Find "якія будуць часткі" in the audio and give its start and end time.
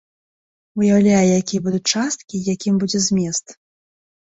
1.41-2.33